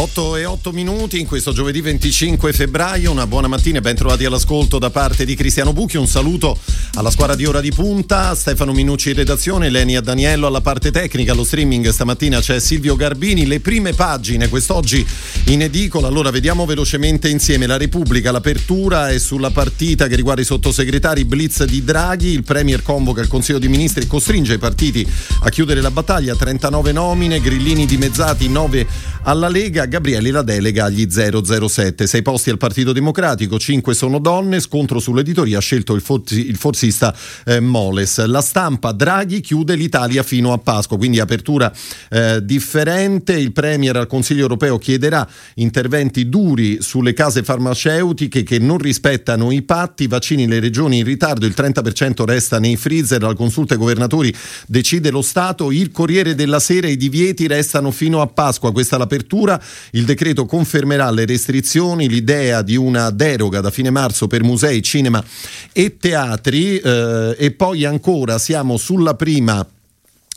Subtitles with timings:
[0.00, 4.24] 8 e 8 minuti in questo giovedì 25 febbraio, una buona mattina e ben trovati
[4.24, 6.58] all'ascolto da parte di Cristiano Bucchi, un saluto
[6.94, 11.32] alla squadra di Ora di Punta, Stefano Minucci in redazione, Lenia Daniello alla parte tecnica,
[11.32, 15.06] allo streaming stamattina c'è Silvio Garbini, le prime pagine quest'oggi
[15.48, 17.66] in edicola, allora vediamo velocemente insieme.
[17.66, 22.82] La Repubblica, l'apertura è sulla partita che riguarda i sottosegretari Blitz di Draghi, il Premier
[22.82, 25.06] convoca il Consiglio di Ministri e costringe i partiti
[25.42, 31.06] a chiudere la battaglia, 39 nomine, grillini dimezzati, 9 alla Lega, Gabrielli la delega agli
[31.08, 32.06] 007.
[32.06, 36.56] Sei posti al Partito Democratico, 5 sono donne, scontro sull'editoria ha scelto il, forzi, il
[36.56, 38.24] forzista eh, Moles.
[38.26, 41.72] La stampa Draghi chiude l'Italia fino a Pasqua, quindi apertura
[42.08, 43.34] eh, differente.
[43.34, 49.62] Il Premier al Consiglio europeo chiederà interventi duri sulle case farmaceutiche che non rispettano i
[49.62, 54.34] patti, vaccini le regioni in ritardo, il 30% resta nei freezer, al consulta ai governatori
[54.66, 58.98] decide lo Stato, il Corriere della Sera i divieti restano fino a Pasqua, questa è
[59.10, 59.60] l'apertura.
[59.92, 65.22] Il decreto confermerà le restrizioni, l'idea di una deroga da fine marzo per musei, cinema
[65.72, 69.66] e teatri eh, e poi ancora siamo sulla prima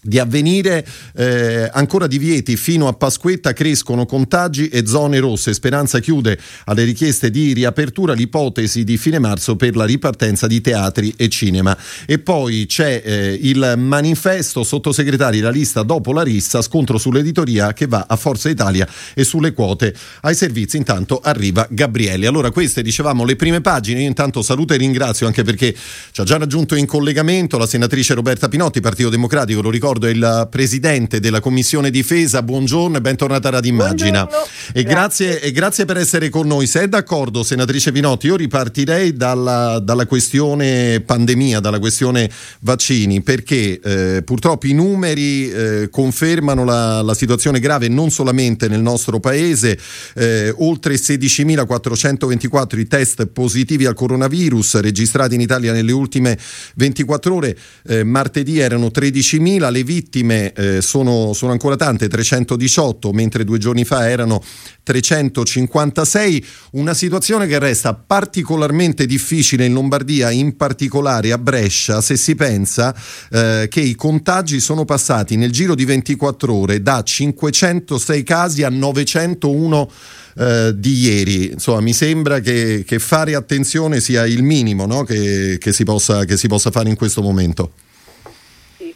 [0.04, 5.54] di avvenire eh, ancora divieti fino a Pasquetta crescono contagi e zone rosse.
[5.54, 11.14] Speranza chiude alle richieste di riapertura l'ipotesi di fine marzo per la ripartenza di teatri
[11.16, 11.76] e cinema.
[12.06, 17.88] E poi c'è eh, il manifesto sottosegretari la lista dopo la rissa scontro sull'editoria che
[17.88, 20.76] va a Forza Italia e sulle quote ai servizi.
[20.78, 22.28] Intanto arriva Gabriele.
[22.28, 24.02] Allora queste dicevamo le prime pagine.
[24.02, 25.74] Io intanto saluto e ringrazio anche perché
[26.12, 30.08] ci ha già raggiunto in collegamento la senatrice Roberta Pinotti Partito Democratico lo ricordo ricordo
[30.08, 34.28] il presidente della Commissione Difesa, buongiorno e bentornata a Radimmagina.
[34.74, 35.40] E grazie.
[35.40, 35.86] e grazie.
[35.86, 36.66] per essere con noi.
[36.68, 42.30] Se è d'accordo, senatrice Pinotti, io ripartirei dalla, dalla questione pandemia, dalla questione
[42.62, 48.82] vaccini, perché eh, purtroppo i numeri eh, confermano la, la, situazione grave non solamente nel
[48.82, 49.78] nostro paese,
[50.16, 56.38] eh, oltre 16.424 i test positivi al coronavirus registrati in Italia nelle ultime
[56.76, 63.44] 24 ore, eh, martedì erano 13.000, le vittime eh, sono, sono, ancora tante, 318, mentre
[63.44, 64.42] due giorni fa erano
[64.84, 66.46] 356.
[66.72, 72.96] Una situazione che resta particolarmente difficile in Lombardia, in particolare a Brescia, se si pensa
[73.32, 78.70] eh, che i contagi sono passati nel giro di 24 ore da 506 casi a
[78.70, 79.92] 901
[80.36, 81.52] eh, di ieri.
[81.52, 85.04] Insomma, mi sembra che, che, fare attenzione sia il minimo no?
[85.04, 87.72] che, che, si possa, che si possa fare in questo momento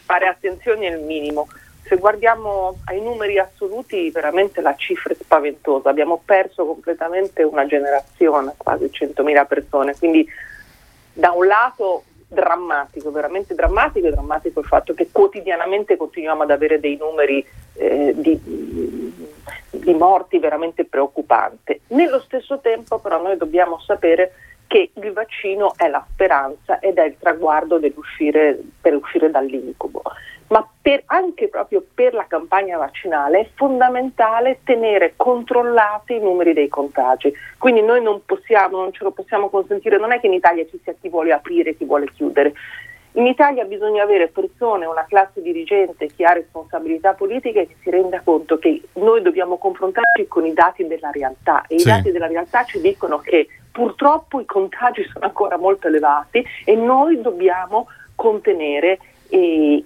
[0.08, 1.50] fare attenzione al minimo.
[1.84, 5.90] Se guardiamo ai numeri assoluti, veramente la cifra è spaventosa.
[5.90, 9.96] Abbiamo perso completamente una generazione, quasi 100.000 persone.
[9.98, 10.26] Quindi,
[11.14, 16.98] da un lato, drammatico, veramente drammatico drammatico il fatto che quotidianamente continuiamo ad avere dei
[16.98, 18.38] numeri eh, di,
[19.70, 21.80] di morti veramente preoccupanti.
[21.88, 24.34] Nello stesso tempo, però, noi dobbiamo sapere
[24.68, 30.02] che il vaccino è la speranza ed è il traguardo per uscire dall'incubo.
[30.50, 36.70] Ma per, anche proprio per la campagna vaccinale è fondamentale tenere controllati i numeri dei
[36.70, 37.34] contagi.
[37.58, 40.80] Quindi noi non possiamo, non ce lo possiamo consentire, non è che in Italia ci
[40.84, 42.54] sia chi vuole aprire e chi vuole chiudere.
[43.18, 48.22] In Italia bisogna avere persone, una classe dirigente, chi ha responsabilità politiche che si renda
[48.24, 51.88] conto che noi dobbiamo confrontarci con i dati della realtà e sì.
[51.88, 56.76] i dati della realtà ci dicono che purtroppo i contagi sono ancora molto elevati e
[56.76, 59.00] noi dobbiamo contenere
[59.30, 59.84] eh,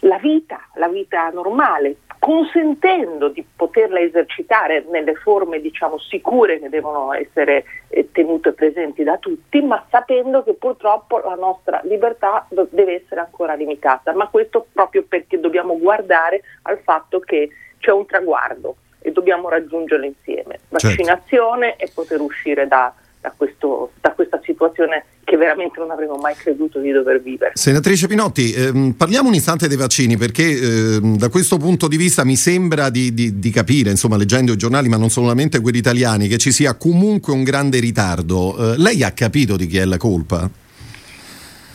[0.00, 7.12] la vita, la vita normale, consentendo di poterla esercitare nelle forme diciamo, sicure che devono
[7.12, 13.02] essere eh, tenute presenti da tutti, ma sapendo che purtroppo la nostra libertà do- deve
[13.02, 18.76] essere ancora limitata, ma questo proprio perché dobbiamo guardare al fatto che c'è un traguardo
[19.00, 20.60] e dobbiamo raggiungerlo insieme.
[20.60, 20.88] Certo.
[20.88, 21.84] Vaccinazione certo.
[21.84, 22.90] e poter uscire da,
[23.24, 27.52] da, questo, da, questa situazione che veramente non avremmo mai creduto di dover vivere.
[27.54, 32.22] Senatrice Pinotti, ehm, parliamo un istante dei vaccini perché ehm, da questo punto di vista
[32.22, 36.28] mi sembra di, di, di, capire, insomma leggendo i giornali ma non solamente quelli italiani,
[36.28, 38.74] che ci sia comunque un grande ritardo.
[38.74, 40.50] Eh, lei ha capito di chi è la colpa?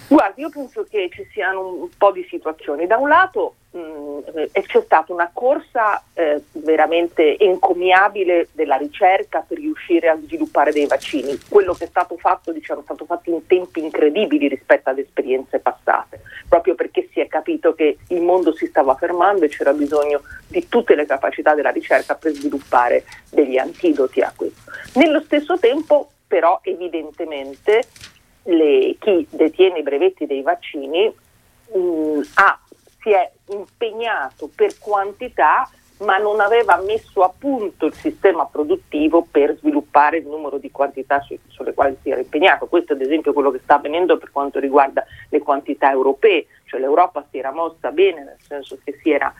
[0.07, 2.86] Guardi, io penso che ci siano un po' di situazioni.
[2.86, 9.58] Da un lato mh, mm, c'è stata una corsa eh, veramente encomiabile della ricerca per
[9.58, 11.38] riuscire a sviluppare dei vaccini.
[11.48, 15.60] Quello che è stato fatto, diciamo, è stato fatto in tempi incredibili rispetto ad esperienze
[15.60, 16.22] passate.
[16.50, 20.68] proprio perché si è capito che il mondo si stava fermando e c'era bisogno di
[20.68, 24.72] tutte le capacità della ricerca per sviluppare degli antidoti a questo.
[24.96, 27.84] Nello stesso tempo però evidentemente
[28.44, 31.12] le, chi detiene i brevetti dei vaccini
[31.74, 32.60] mh, mm, ha,
[33.50, 35.69] impegnato per quantità
[36.00, 41.19] ma non aveva messo a punto il sistema produttivo per sviluppare il numero di quantità
[41.22, 42.68] su, sulle quali si era impegnato.
[42.68, 46.80] Questo è ad esempio quello che sta avvenendo per quanto riguarda le quantità europee, cioè
[46.80, 49.34] l'Europa si era mossa bene nel senso che si era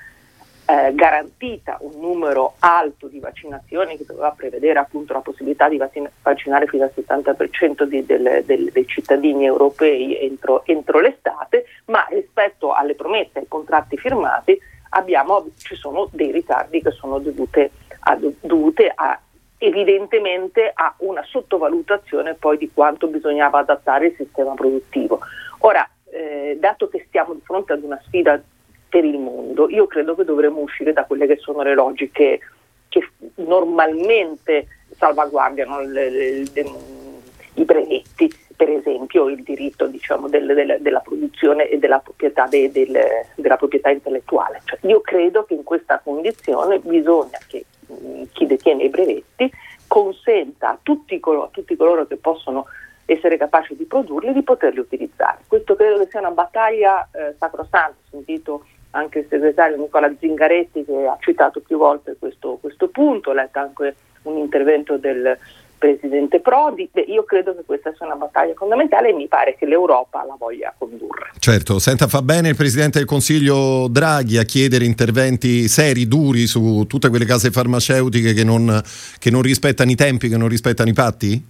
[0.69, 6.10] eh, garantita un numero alto di vaccinazioni che doveva prevedere appunto la possibilità di vaccin-
[6.21, 12.74] vaccinare fino al 70% di, del, del, dei cittadini europei entro, entro l'estate, ma rispetto
[12.74, 17.71] alle promesse e ai contratti firmati abbiamo, ci sono dei ritardi che sono dovute
[18.01, 19.19] a, dovute a
[19.57, 25.19] evidentemente a una sottovalutazione poi di quanto bisognava adattare il sistema produttivo.
[25.60, 28.39] Ora, eh, dato che stiamo di fronte ad una sfida
[28.89, 32.39] per il mondo, io credo che dovremmo uscire da quelle che sono le logiche
[32.89, 36.65] che normalmente salvaguardano le, le, le,
[37.53, 42.69] i brevetti per esempio il diritto diciamo, del, del, della produzione e della proprietà, de,
[42.69, 43.00] del,
[43.36, 44.59] della proprietà intellettuale.
[44.65, 49.50] Cioè, io credo che in questa condizione bisogna che mm, chi detiene i brevetti
[49.88, 52.65] consenta a tutti, coloro, a tutti coloro che possono
[53.06, 55.39] essere capaci di produrli di poterli utilizzare.
[55.47, 61.06] Questo credo che sia una battaglia eh, sacrosanta, sentito anche il segretario Nicola Zingaretti che
[61.06, 65.38] ha citato più volte questo, questo punto, ho letto anche un intervento del,
[65.80, 66.88] presidente Prodi.
[67.07, 70.75] Io credo che questa sia una battaglia fondamentale e mi pare che l'Europa la voglia
[70.77, 71.31] condurre.
[71.39, 76.85] Certo, senta, fa bene il Presidente del Consiglio Draghi a chiedere interventi seri, duri su
[76.88, 78.80] tutte quelle case farmaceutiche che non,
[79.18, 81.44] che non rispettano i tempi, che non rispettano i patti?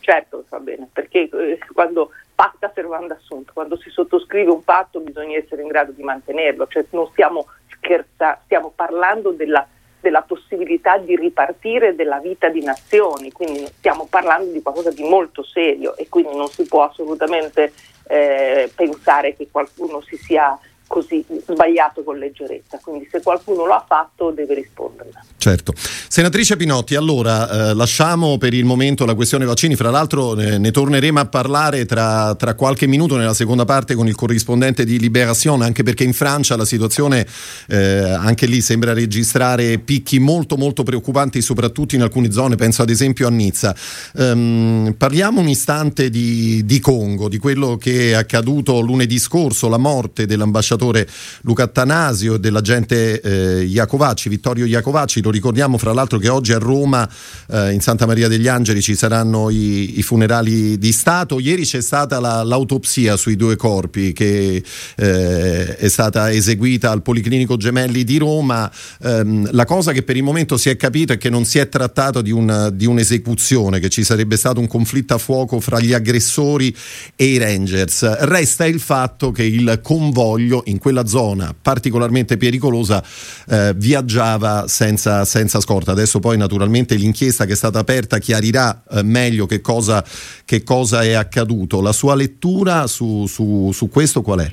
[0.00, 5.36] Certo, fa bene, perché eh, quando pacta servanda assunto, quando si sottoscrive un patto bisogna
[5.36, 9.66] essere in grado di mantenerlo, cioè non stiamo scherzando, stiamo parlando della
[10.04, 15.42] della possibilità di ripartire della vita di nazioni, quindi stiamo parlando di qualcosa di molto
[15.42, 17.72] serio e quindi non si può assolutamente
[18.06, 20.58] eh, pensare che qualcuno si sia
[20.94, 25.10] così sbagliato con leggerezza, quindi se qualcuno lo ha fatto deve rispondere.
[25.36, 25.74] Certo.
[25.76, 30.70] Senatrice Pinotti, allora eh, lasciamo per il momento la questione vaccini, fra l'altro eh, ne
[30.70, 35.62] torneremo a parlare tra, tra, qualche minuto nella seconda parte con il corrispondente di Liberation,
[35.62, 37.26] anche perché in Francia la situazione
[37.66, 42.90] eh, anche lì sembra registrare picchi molto molto preoccupanti, soprattutto in alcune zone, penso ad
[42.90, 43.74] esempio a Nizza.
[44.12, 49.76] Um, parliamo un istante di, di Congo, di quello che è accaduto lunedì scorso, la
[49.76, 51.06] morte dell'ambasciatore calciatore
[51.42, 55.22] Luca Attanasio e dell'agente eh, Iacovacci, Vittorio Iacovacci.
[55.22, 57.08] Lo ricordiamo fra l'altro che oggi a Roma,
[57.50, 61.38] eh, in Santa Maria degli Angeli, ci saranno i, i funerali di Stato.
[61.38, 64.62] Ieri c'è stata la, l'autopsia sui due corpi che
[64.96, 68.70] eh, è stata eseguita al Policlinico Gemelli di Roma.
[69.02, 71.68] Ehm, la cosa che per il momento si è capito è che non si è
[71.68, 75.92] trattato di, un, di un'esecuzione, che ci sarebbe stato un conflitto a fuoco fra gli
[75.92, 76.74] aggressori
[77.16, 78.18] e i Rangers.
[78.20, 83.02] Resta il fatto che il convoglio in quella zona particolarmente pericolosa
[83.48, 85.92] eh, viaggiava senza, senza, scorta.
[85.92, 90.04] Adesso poi naturalmente l'inchiesta che è stata aperta chiarirà eh, meglio che cosa,
[90.44, 91.80] che cosa, è accaduto.
[91.80, 94.52] La sua lettura su, su, su questo qual è?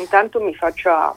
[0.00, 1.14] Intanto mi faccia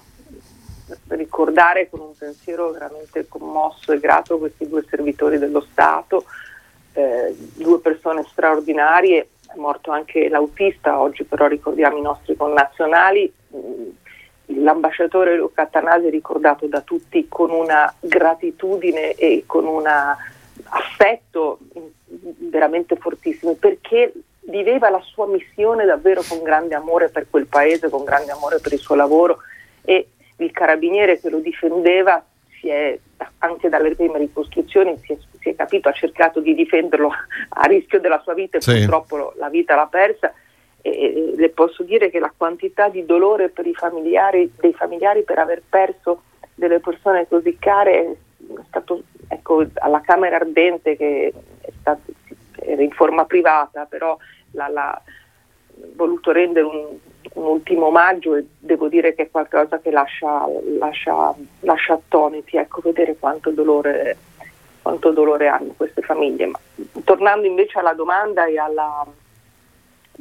[1.09, 6.25] ricordare con un pensiero veramente commosso e grato questi due servitori dello Stato,
[6.93, 13.31] eh, due persone straordinarie è morto anche l'autista, oggi però ricordiamo i nostri connazionali.
[14.55, 19.85] L'ambasciatore Luca Attanasi è ricordato da tutti con una gratitudine e con un
[20.63, 21.59] affetto
[22.05, 28.03] veramente fortissimo perché viveva la sua missione davvero con grande amore per quel paese, con
[28.03, 29.39] grande amore per il suo lavoro
[29.83, 32.23] e il carabiniere che lo difendeva
[32.59, 32.97] si è
[33.39, 37.11] anche dalle prime ricostruzioni si è, si è, capito, ha cercato di difenderlo
[37.49, 38.71] a rischio della sua vita e sì.
[38.71, 40.33] purtroppo la vita l'ha persa.
[40.81, 45.23] E, e le posso dire che la quantità di dolore per i familiari, dei familiari
[45.23, 46.23] per aver perso
[46.55, 48.15] delle persone così care è
[48.67, 51.33] stato ecco, alla Camera Ardente che
[51.79, 52.11] stato,
[52.55, 54.17] era in forma privata, però
[54.51, 55.01] l'ha
[55.95, 56.97] voluto rendere un,
[57.33, 60.45] un ultimo omaggio e devo dire che è qualcosa che lascia,
[60.77, 64.17] lascia, lascia attoniti, ecco, vedere quanto dolore,
[64.81, 66.47] quanto dolore hanno queste famiglie.
[66.47, 66.59] Ma,
[67.03, 69.05] tornando invece alla domanda e, alla,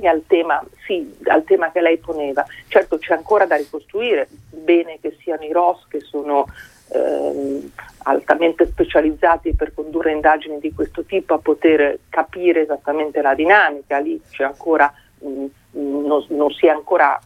[0.00, 4.99] e al, tema, sì, al tema che lei poneva, certo c'è ancora da ricostruire, bene
[5.00, 6.47] che siano i ROS che sono
[6.93, 7.71] ehm,
[8.05, 14.21] altamente specializzati per condurre indagini di questo tipo a poter capire esattamente la dinamica, lì
[14.38, 17.19] ancora mh, non, non, si è ancora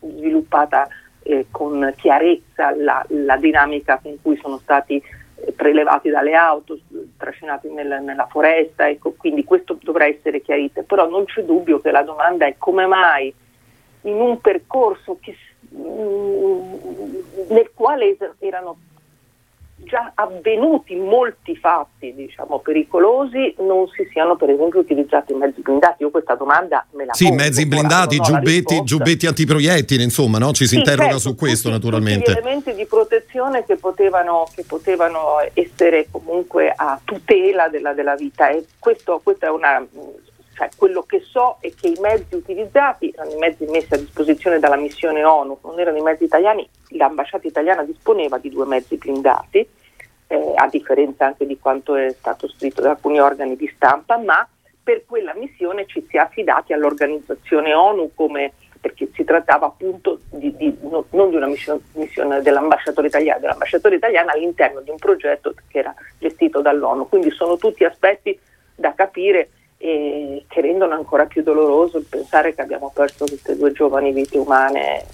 [0.00, 0.88] sviluppata
[1.22, 5.02] eh, con chiarezza la, la, dinamica con cui sono stati
[5.52, 6.78] prelevati dalle auto,
[7.16, 11.90] trascinati nel, nella foresta, ecco, quindi questo dovrà essere chiarito, però non c'è dubbio che
[11.90, 13.32] la domanda è come mai
[14.02, 15.36] in un percorso che,
[15.74, 16.74] mm,
[17.48, 18.76] nel quale erano
[19.84, 26.02] già avvenuti molti fatti diciamo, pericolosi non si siano per esempio utilizzati mezzi blindati.
[26.02, 30.52] Io questa domanda me la Sì, pongo, mezzi blindati, giubbetti, giubbetti, antiproiettili, insomma, no?
[30.52, 32.24] ci si sì, interroga certo, su questo tutti, naturalmente.
[32.24, 38.48] Tutti elementi di protezione che potevano, che potevano essere comunque a tutela della, della vita
[38.48, 39.86] e questo, questa è una
[40.54, 44.60] cioè, quello che so è che i mezzi utilizzati erano i mezzi messi a disposizione
[44.60, 49.68] dalla missione ONU, non erano i mezzi italiani, l'ambasciata italiana disponeva di due mezzi blindati,
[50.28, 54.48] eh, a differenza anche di quanto è stato scritto da alcuni organi di stampa, ma
[54.80, 60.54] per quella missione ci si è affidati all'organizzazione ONU come, perché si trattava appunto di,
[60.56, 65.52] di, no, non di una missione, missione dell'ambasciatore italiano, dell'ambasciatore italiano all'interno di un progetto
[65.66, 67.08] che era gestito dall'ONU.
[67.08, 68.38] Quindi sono tutti aspetti
[68.76, 69.48] da capire
[69.84, 74.38] e che rendono ancora più doloroso il pensare che abbiamo perso queste due giovani vite
[74.38, 75.04] umane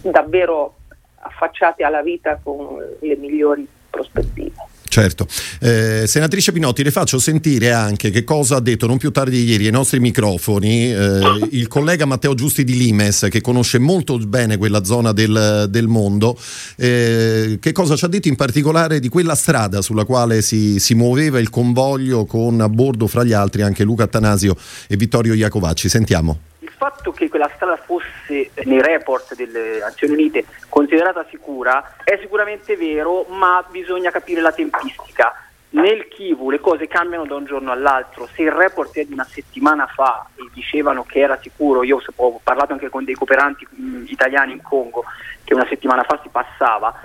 [0.00, 0.74] davvero
[1.20, 4.54] affacciate alla vita con le migliori prospettive.
[4.94, 5.26] Certo.
[5.58, 9.50] Eh, senatrice Pinotti, le faccio sentire anche che cosa ha detto non più tardi di
[9.50, 14.56] ieri ai nostri microfoni eh, il collega Matteo Giusti di Limes, che conosce molto bene
[14.56, 16.38] quella zona del, del mondo.
[16.76, 20.94] Eh, che cosa ci ha detto in particolare di quella strada sulla quale si, si,
[20.94, 24.54] muoveva il convoglio con a bordo fra gli altri anche Luca Attanasio
[24.86, 25.88] e Vittorio Iacovacci?
[25.88, 26.38] Sentiamo
[26.84, 33.26] fatto che quella strada fosse nei report delle Nazioni Unite considerata sicura è sicuramente vero,
[33.28, 35.32] ma bisogna capire la tempistica.
[35.70, 39.24] Nel Kivu le cose cambiano da un giorno all'altro, se il report è di una
[39.24, 43.66] settimana fa e dicevano che era sicuro, io ho parlato anche con dei cooperanti
[44.06, 45.04] italiani in Congo,
[45.44, 47.00] che una settimana fa si passava,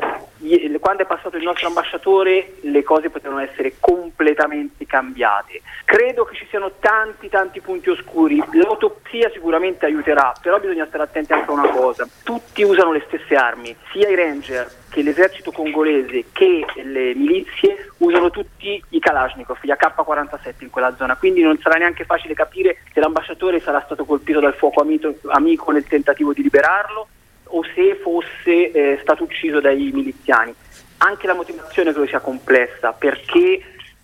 [0.79, 5.61] quando è passato il nostro ambasciatore le cose potevano essere completamente cambiate.
[5.83, 11.33] Credo che ci siano tanti tanti punti oscuri, l'autopsia sicuramente aiuterà, però bisogna stare attenti
[11.33, 16.25] anche a una cosa, tutti usano le stesse armi, sia i ranger che l'esercito congolese
[16.31, 21.77] che le milizie usano tutti i Kalashnikov, gli AK-47 in quella zona, quindi non sarà
[21.77, 27.07] neanche facile capire se l'ambasciatore sarà stato colpito dal fuoco amico, nel tentativo di liberarlo
[27.49, 30.53] o se fosse eh, stato ucciso dai miliziani.
[30.97, 33.61] Anche la motivazione credo sia complessa perché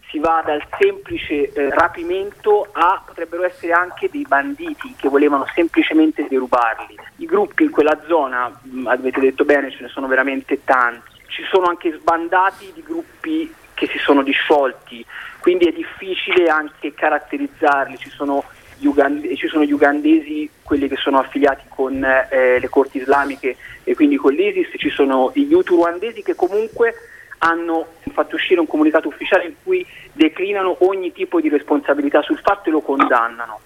[0.09, 6.27] si va dal semplice eh, rapimento a potrebbero essere anche dei banditi che volevano semplicemente
[6.29, 6.97] derubarli.
[7.17, 11.11] I gruppi in quella zona, mh, avete detto bene, ce ne sono veramente tanti.
[11.27, 15.05] Ci sono anche sbandati di gruppi che si sono disciolti,
[15.39, 17.97] quindi è difficile anche caratterizzarli.
[17.97, 18.43] Ci sono
[18.81, 23.95] Ugande- ci sono gli ugandesi, quelli che sono affiliati con eh, le corti islamiche e
[23.95, 26.93] quindi con l'ISIS, ci sono gli Hutu ruandesi che comunque
[27.39, 32.69] hanno fatto uscire un comunicato ufficiale in cui declinano ogni tipo di responsabilità sul fatto
[32.69, 33.59] e lo condannano.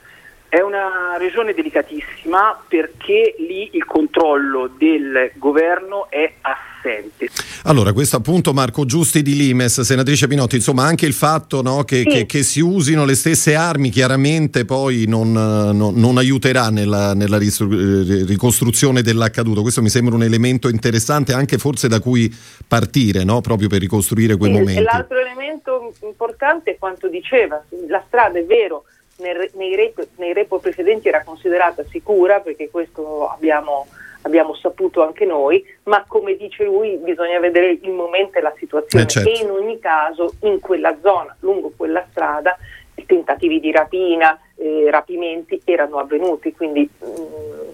[0.50, 7.28] È una regione delicatissima perché lì il controllo del governo è assente.
[7.66, 11.98] Allora, questo appunto Marco Giusti di Limes, senatrice Pinotti, insomma anche il fatto no, che,
[11.98, 12.06] sì.
[12.06, 17.38] che, che, si usino le stesse armi chiaramente poi non, non, non aiuterà nella, nella,
[17.38, 19.62] ricostruzione dell'accaduto.
[19.62, 22.34] Questo mi sembra un elemento interessante anche forse da cui
[22.68, 24.82] partire, no, proprio per ricostruire quei sì, momenti.
[24.82, 28.86] L'altro elemento importante è quanto diceva, la strada è vero
[29.20, 33.88] nel, nei, repo, nei repo precedenti era considerata sicura perché questo abbiamo,
[34.24, 39.06] abbiamo, saputo anche noi, ma come dice lui bisogna vedere il momento e la situazione
[39.06, 39.30] eh certo.
[39.30, 42.58] e in ogni caso in quella zona, lungo quella strada,
[43.06, 47.70] tentativi di rapina, eh, rapimenti erano avvenuti, quindi mh, mm,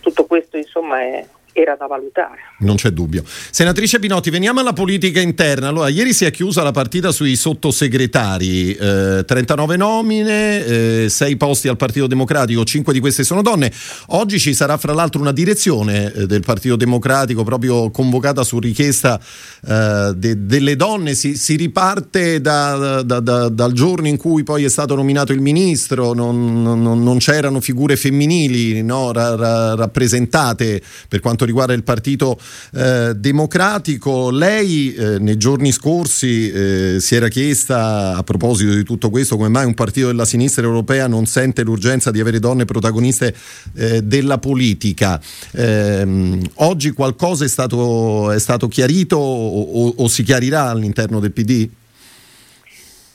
[0.00, 2.40] tutto questo insomma è, era da valutare.
[2.58, 3.22] Non c'è dubbio.
[3.50, 5.68] Senatrice Pinotti, veniamo alla politica interna.
[5.68, 11.68] Allora, ieri si è chiusa la partita sui sottosegretari, eh, 39 nomine, eh, 6 posti
[11.68, 13.70] al Partito Democratico, 5 di queste sono donne.
[14.08, 19.20] Oggi ci sarà fra l'altro una direzione eh, del Partito Democratico proprio convocata su richiesta
[19.66, 21.14] eh, de- delle donne.
[21.14, 25.42] Si, si riparte da, da, da, dal giorno in cui poi è stato nominato il
[25.42, 31.82] ministro, non, non, non c'erano figure femminili no, ra- ra- rappresentate per quanto riguarda il
[31.82, 32.38] Partito
[32.74, 34.30] eh, Democratico.
[34.30, 39.48] Lei eh, nei giorni scorsi eh, si era chiesta a proposito di tutto questo come
[39.48, 43.34] mai un partito della sinistra europea non sente l'urgenza di avere donne protagoniste
[43.74, 45.20] eh, della politica.
[45.52, 51.32] Ehm, oggi qualcosa è stato, è stato chiarito o, o, o si chiarirà all'interno del
[51.32, 51.68] PD?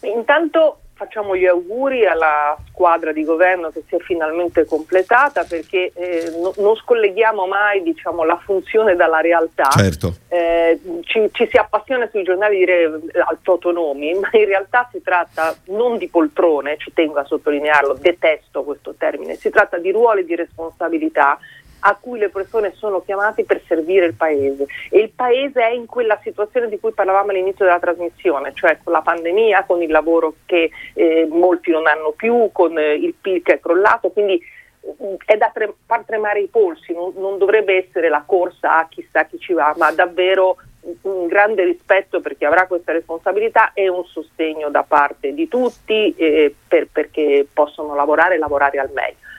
[0.03, 6.31] Intanto facciamo gli auguri alla squadra di governo che si è finalmente completata perché eh,
[6.39, 9.69] no, non scolleghiamo mai diciamo, la funzione dalla realtà.
[9.71, 10.13] Certo.
[10.27, 15.55] Eh, ci, ci, si appassiona sui giornali dire eh, autonomi, ma in realtà si tratta
[15.69, 20.35] non di poltrone, ci tengo a sottolinearlo, detesto questo termine, si tratta di ruoli di
[20.35, 21.39] responsabilità
[21.81, 25.85] a cui le persone sono chiamate per servire il paese e il paese è in
[25.85, 30.35] quella situazione di cui parlavamo all'inizio della trasmissione, cioè con la pandemia, con il lavoro
[30.45, 34.39] che eh, molti non hanno più, con eh, il PIL che è crollato, quindi
[34.85, 38.87] mm, è da tre, far tremare i polsi, non, non, dovrebbe essere la corsa a
[38.87, 40.57] chissà chi ci va, ma davvero
[41.01, 46.13] un grande rispetto per chi avrà questa responsabilità e un sostegno da parte di tutti
[46.15, 49.29] eh, per, perché possono lavorare e lavorare al meglio.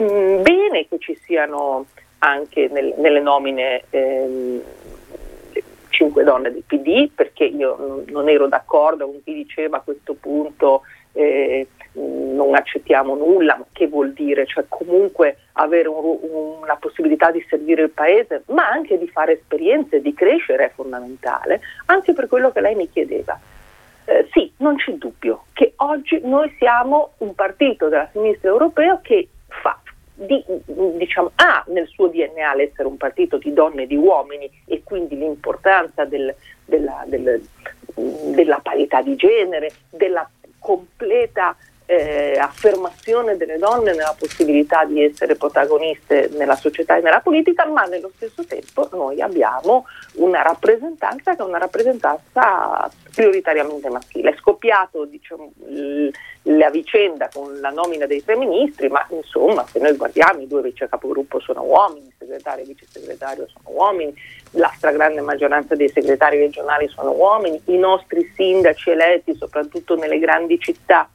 [0.00, 1.86] Mm, bene che ci siano
[2.18, 4.62] anche nel, nelle nomine ehm,
[5.90, 10.82] cinque donne del PD, perché io non, ero d'accordo con chi diceva a questo punto
[11.12, 14.46] eh, non accettiamo nulla, ma che vuol dire?
[14.46, 16.18] Cioè comunque avere un,
[16.62, 21.60] una possibilità di servire il paese, ma anche di fare esperienze, di crescere è fondamentale,
[21.86, 23.38] anche per quello che lei mi chiedeva.
[24.04, 29.28] Eh, sì, non c'è dubbio che oggi noi siamo un partito della sinistra europea che
[30.26, 30.44] di,
[30.96, 35.16] diciamo, ha nel suo DNA l'essere un partito di donne e di uomini e quindi
[35.16, 37.44] l'importanza del, della, del,
[37.94, 46.30] della parità di genere, della completa eh, affermazione delle donne nella possibilità di essere protagoniste
[46.32, 51.44] nella società e nella politica, ma nello stesso tempo noi abbiamo una rappresentanza che è
[51.44, 54.30] una rappresentanza prioritariamente maschile.
[54.30, 55.52] È scoppiato diciamo,
[56.42, 60.62] la vicenda con la nomina dei tre ministri, ma insomma se noi guardiamo i due
[60.62, 64.14] vice capogruppo sono uomini, il segretario e il vice segretario sono uomini,
[64.52, 70.58] la stragrande maggioranza dei segretari regionali sono uomini, i nostri sindaci eletti soprattutto nelle grandi
[70.58, 71.08] città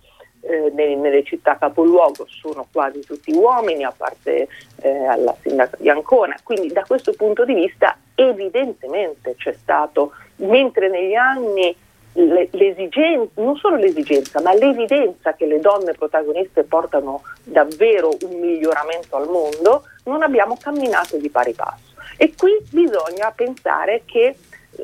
[0.48, 4.48] eh, nelle, nelle, città capoluogo sono quasi tutti uomini, a parte
[4.82, 6.38] eh, alla sindaca di Ancona.
[6.44, 11.76] Quindi da questo punto di vista evidentemente c'è stato, mentre negli anni
[12.14, 19.28] l'esigenza, non solo l'esigenza, ma l'evidenza che le donne protagoniste portano davvero un miglioramento al
[19.28, 21.94] mondo, non abbiamo camminato di pari passo.
[22.18, 24.36] E qui bisogna pensare che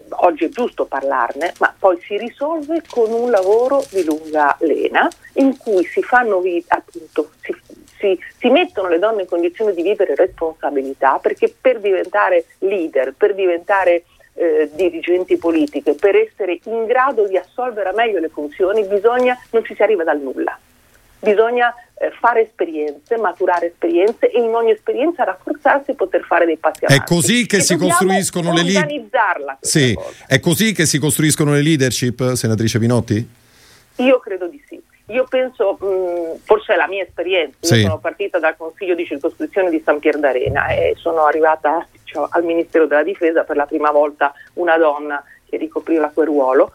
[0.10, 5.58] oggi è giusto parlarne, ma poi si risolve con un lavoro di lunga lena in
[5.58, 7.56] cui si fanno vita, appunto, si,
[7.98, 13.34] si, si, mettono le donne in condizione di vivere responsabilità, perché per diventare leader, per
[13.36, 14.04] diventare
[14.36, 19.76] eh, dirigenti politiche, per essere in grado di assolvere meglio le funzioni, bisogna, non ci
[19.76, 20.58] si arriva dal nulla.
[21.24, 26.58] Bisogna eh, fare esperienze, maturare esperienze e in ogni esperienza rafforzarsi e poter fare dei
[26.58, 27.02] passi avanti.
[27.02, 29.58] È così che e si costruiscono le leadership.
[29.62, 33.30] Sì, è così che si costruiscono le leadership, senatrice Pinotti?
[33.98, 34.82] Io credo di sì.
[35.08, 37.82] Io penso, mh, mm, forse è la mia esperienza, io sì.
[37.82, 42.44] sono partita dal Consiglio di circoscrizione di San Pier d'Arena e sono arrivata diciamo, al
[42.44, 46.72] Ministero della Difesa per la prima volta una donna che ricopriva quel ruolo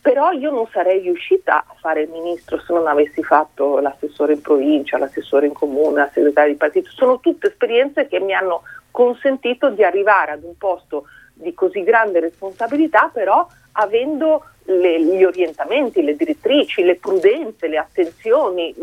[0.00, 4.40] però io non sarei riuscita a fare il ministro se non avessi fatto l'assessore in
[4.40, 6.90] provincia, l'assessore in comune, la segretaria di partito.
[6.90, 12.20] Sono tutte esperienze che mi hanno consentito di arrivare ad un posto di così grande
[12.20, 18.74] responsabilità, però avendo le, gli orientamenti, le direttrici, le prudenze, le attenzioni,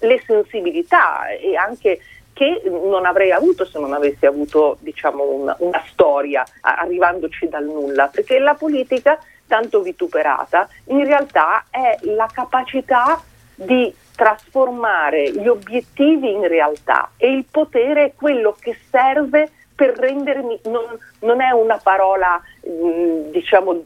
[0.00, 2.00] le sensibilità e anche
[2.34, 8.08] che non avrei avuto se non avessi avuto diciamo, una, una storia arrivandoci dal nulla,
[8.08, 13.22] perché la politica tanto vituperata, in realtà è la capacità
[13.54, 20.60] di trasformare gli obiettivi in realtà e il potere è quello che serve per rendermi,
[20.64, 20.84] non,
[21.20, 23.82] non è una parola, mh, diciamo,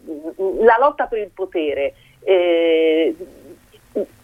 [0.60, 1.94] la lotta per il potere.
[2.22, 3.14] Eh,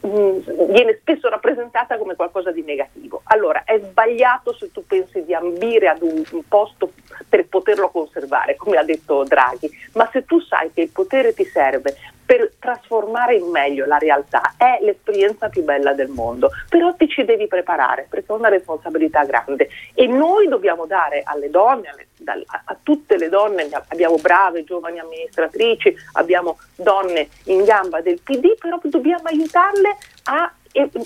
[0.00, 3.22] viene spesso rappresentata come qualcosa di negativo.
[3.24, 6.92] Allora è sbagliato se tu pensi di ambire ad un, un posto
[7.28, 11.44] per poterlo conservare, come ha detto Draghi, ma se tu sai che il potere ti
[11.44, 17.06] serve per trasformare in meglio la realtà è l'esperienza più bella del mondo, però ti
[17.06, 19.68] ci devi preparare perché è una responsabilità grande.
[19.92, 25.94] E noi dobbiamo dare alle donne, alle, a tutte le donne, abbiamo brave giovani amministratrici,
[26.12, 30.52] abbiamo donne in gamba del PD, però dobbiamo aiutarle a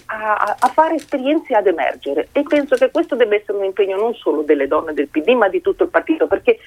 [0.07, 2.28] a, a, fare esperienze ad emergere.
[2.33, 5.48] E penso che questo debba essere un impegno non solo delle donne del PD ma
[5.48, 6.59] di tutto il partito perché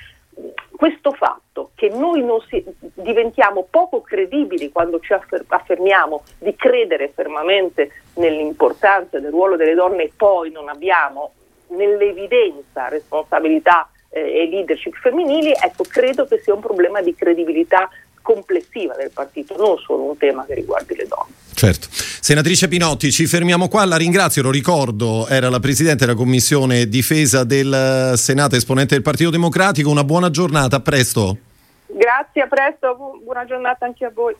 [0.72, 9.20] questo fatto che noi si, diventiamo poco credibili quando ci affermiamo di credere fermamente nell'importanza
[9.20, 11.34] del ruolo delle donne e poi non abbiamo
[11.70, 17.90] nell'evidenza responsabilità eh, e leadership femminili, ecco, credo che sia un problema di credibilità
[18.22, 21.34] complessiva del partito, non solo un tema che riguardi le donne.
[21.54, 21.88] Certo.
[21.92, 27.44] Senatrice Pinotti, ci fermiamo qua, la ringrazio, lo ricordo, era la Presidente della Commissione Difesa
[27.44, 31.38] del Senato, esponente del Partito Democratico, una buona giornata, a presto.
[31.88, 34.36] Grazie, a presto, buona giornata anche a voi.